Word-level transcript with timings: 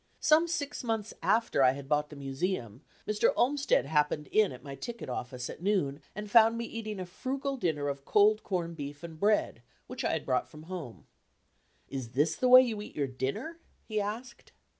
Some 0.19 0.47
six 0.47 0.83
months 0.83 1.13
after 1.21 1.61
I 1.61 1.73
had 1.73 1.87
bought 1.87 2.09
the 2.09 2.15
Museum, 2.15 2.81
Mr. 3.07 3.31
Olmsted 3.35 3.85
happened 3.85 4.25
in 4.31 4.51
at 4.51 4.63
my 4.63 4.73
ticket 4.73 5.09
office 5.09 5.47
at 5.47 5.61
noon 5.61 6.01
and 6.15 6.27
found 6.31 6.57
me 6.57 6.65
eating 6.65 6.99
a 6.99 7.05
frugal 7.05 7.55
dinner 7.55 7.87
of 7.87 8.03
cold 8.03 8.41
corned 8.43 8.77
beef 8.77 9.03
and 9.03 9.19
bread, 9.19 9.61
which 9.85 10.03
I 10.03 10.13
had 10.13 10.25
brought 10.25 10.49
from 10.49 10.63
home. 10.63 11.05
"Is 11.87 12.13
this 12.13 12.35
the 12.35 12.49
way 12.49 12.63
you 12.63 12.81
eat 12.81 12.95
your 12.95 13.05
dinner?" 13.05 13.59
he 13.85 14.01
asked. 14.01 14.51